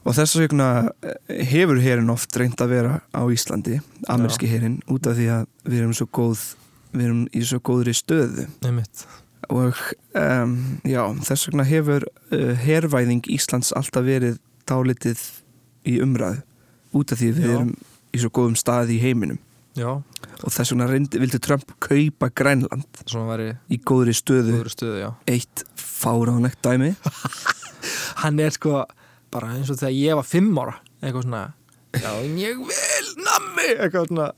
[0.05, 0.69] Og þess vegna
[1.03, 3.81] eh, hefur herin oft reynd að vera á Íslandi
[4.13, 6.43] amerski herin út af því að við erum svo góð
[6.95, 8.47] við erum í svo góðri stöðu.
[8.65, 9.07] Einmitt.
[9.53, 9.77] Og
[10.17, 10.53] um,
[10.89, 14.39] já, þess vegna hefur uh, hervæðing Íslands alltaf verið
[14.69, 15.21] dálitið
[15.91, 16.41] í umræðu
[16.95, 17.55] út af því við Já.
[17.57, 17.73] erum
[18.15, 19.41] í svo góðum staði í heiminum.
[19.75, 22.87] Já, og þess vegna reyndi, vildi Trump kaupa Grænland
[23.67, 24.55] í góðri stöðu.
[24.55, 26.93] góður stöðu, eitt fáránlegt dæmi.
[28.23, 28.85] Hann er sko
[29.35, 31.45] bara eins og þegar ég var fimm ára eitthvað svona
[31.95, 33.69] Já, ég vil nammi!
[33.85, 34.33] Eitthvað svona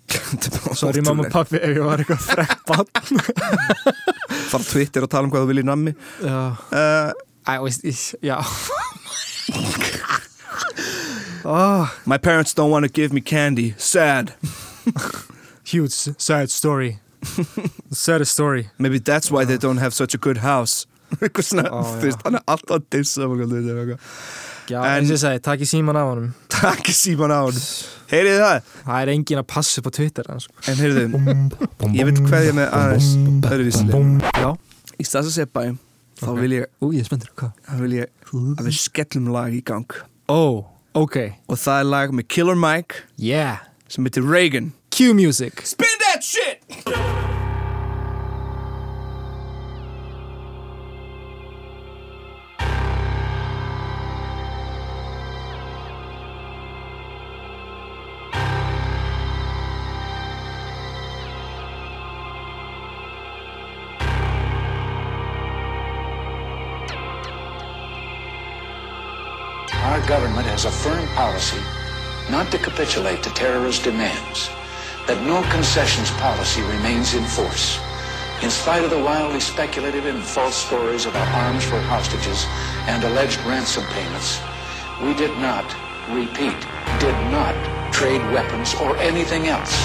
[0.77, 2.91] Sorry mamma og pappi ef ég var eitthvað frekk bann
[4.51, 5.95] fara á Twitter og tala um hvað þú viljið nammi.
[6.23, 7.13] Já, uh,
[7.47, 8.37] Æ, veist, ég, já.
[11.45, 13.75] Oh, My parents don't want to give me candy.
[13.79, 14.35] Sad.
[15.65, 16.99] Huge sad story.
[17.91, 18.71] Sad story.
[18.79, 20.87] Maybe that's why they don't have such a good house.
[21.21, 24.01] Eitthvað svona, þú veist, hann er alltaf að dissa og eitthvað.
[24.67, 26.31] Já, En- eins og ég segi, takk í síman af honum.
[26.57, 27.59] Takk síman á hann
[28.11, 28.71] Heyrið það?
[28.87, 30.55] Það er engin að passa upp á Twitter sko.
[30.71, 31.05] En heyrðu,
[31.97, 33.11] ég hvað ég með aðeins
[33.51, 34.05] öðruvísli
[34.41, 34.51] Já,
[34.97, 35.65] Í stað að segja bæ
[36.17, 36.41] þá Ok.
[36.41, 37.53] vil ég, ú, ég er spenntur, hvað?
[37.69, 39.99] þá vil ég að við skellum lag í gang.
[40.33, 40.65] Ó,
[40.97, 41.19] ok,
[41.51, 43.67] og það er lag með Killer Mike yeah.
[43.89, 44.73] sem heitir Reagan.
[44.91, 45.61] Cue music.
[45.67, 47.26] Spin that shit!
[70.57, 71.61] Has a firm policy
[72.31, 74.49] not to capitulate to terrorist demands,
[75.07, 77.79] that no concessions policy remains in force.
[78.43, 82.47] In spite of the wildly speculative and false stories about arms for hostages
[82.89, 84.41] and alleged ransom payments,
[85.05, 85.69] we did not,
[86.09, 86.57] repeat,
[87.05, 87.53] did not
[87.93, 89.77] trade weapons or anything else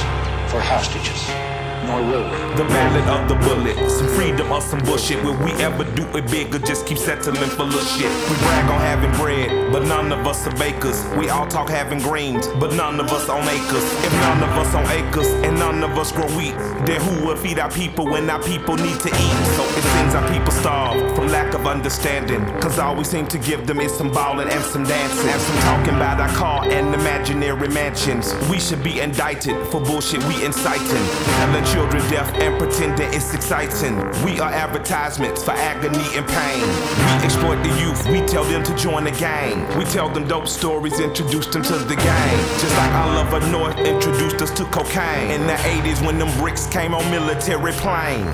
[0.48, 1.61] for hostages.
[1.82, 5.24] The ballad of the bullet, some freedom or some bullshit.
[5.24, 8.12] Will we ever do it big or just keep settling for little shit?
[8.30, 11.04] We brag on having bread, but none of us are bakers.
[11.17, 13.84] We all talk having greens, but none of us own acres.
[14.06, 16.54] If none of us own acres and none of us grow wheat,
[16.86, 19.38] then who will feed our people when our people need to eat?
[19.56, 22.46] So it seems our people starve from lack of understanding.
[22.62, 25.30] Cause all we seem to give them is some ballin' and some dancing.
[25.30, 28.36] And some talking about our car and imaginary mansions.
[28.50, 31.06] We should be indicted for bullshit we inciting.
[31.39, 33.96] Telling children death and pretending it's exciting.
[34.26, 36.68] We are advertisements for agony and pain.
[37.08, 39.66] We exploit the youth, we tell them to join the gang.
[39.78, 42.40] We tell them dope stories, introduce them to the game.
[42.60, 45.32] Just like Oliver North introduced us to cocaine.
[45.32, 48.28] In the 80s when them bricks came on military plane.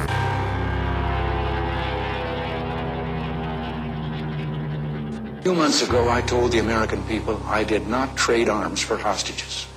[5.38, 8.97] A few months ago, I told the American people I did not trade arms for
[8.97, 9.67] hostages.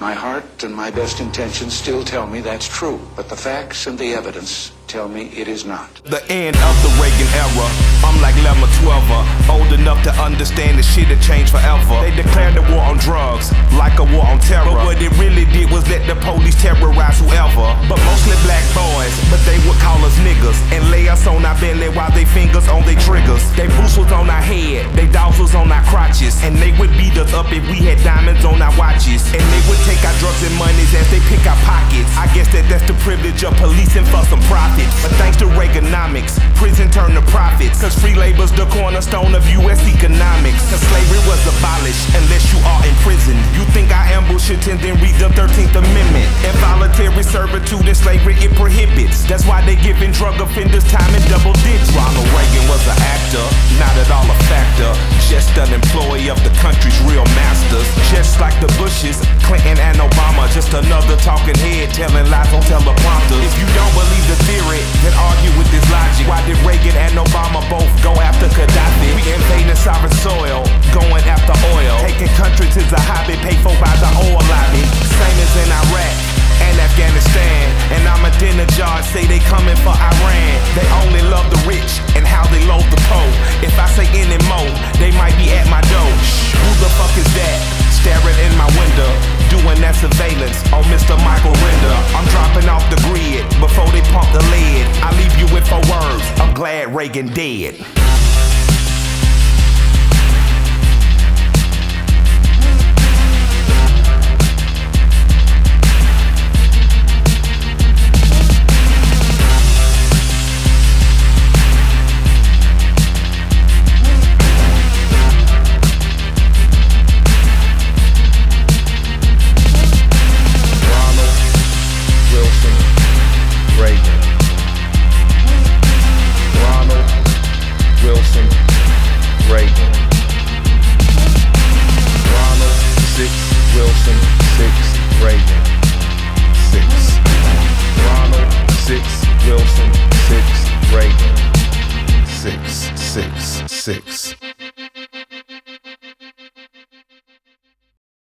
[0.00, 3.98] My heart and my best intentions still tell me that's true, but the facts and
[3.98, 5.86] the evidence tell me it is not.
[6.08, 7.68] The end of the Reagan era.
[8.00, 12.00] I'm like Lemma 12 old enough to understand the shit had changed forever.
[12.00, 14.72] They declared the war on drugs, like a war on terror.
[14.72, 17.68] But what it really did was let the police terrorize whoever.
[17.84, 21.19] But mostly black boys, but they would call us niggas and lay us
[21.50, 23.42] our belly while they fingers on their triggers.
[23.58, 26.94] They boots was on our head, they dogs was on our crotches, and they would
[26.94, 29.26] beat us up if we had diamonds on our watches.
[29.34, 32.06] And they would take our drugs and monies as they pick our pockets.
[32.14, 34.86] I guess that that's the privilege of policing for some profit.
[35.02, 37.82] But thanks to Reaganomics, prison turned to profits.
[37.82, 40.62] Cause free labor's the cornerstone of US economics.
[40.70, 43.34] Cause slavery was abolished unless you are in prison.
[43.58, 46.28] You think I ambush it and then read the 13th Amendment.
[46.46, 49.26] Involuntary servitude and slavery it prohibits.
[49.26, 51.39] That's why they giving drug offenders time in double
[51.80, 51.88] digits.
[51.96, 53.44] Ronald Reagan was an actor,
[53.80, 54.92] not at all a factor.
[55.28, 57.86] Just an employee of the country's real masters.
[58.10, 60.50] Just like the Bushes, Clinton and Obama.
[60.52, 63.42] Just another talking head telling lies on teleprompters.
[63.44, 66.26] If you don't believe the theory, then argue with this logic.
[66.28, 69.08] Why did Reagan and Obama both go after Gaddafi?
[69.16, 71.96] We invading sovereign soil, going after oil.
[72.04, 74.82] Taking countries is a hobby paid for by the oil lobby.
[75.16, 77.64] Same as in Iraq and Afghanistan.
[77.94, 80.52] And Ahmadinejad say they coming for Iran.
[80.76, 83.30] They only love the rich and how they load the poor.
[83.64, 86.12] If I say any more, they might be at my door.
[86.60, 87.58] Who the fuck is that?
[88.00, 89.10] Staring in my window,
[89.52, 91.16] doing that surveillance on Mr.
[91.20, 91.96] Michael Render.
[92.16, 94.84] I'm dropping off the grid before they pump the lead.
[95.04, 96.24] I leave you with four words.
[96.40, 97.99] I'm glad Reagan dead.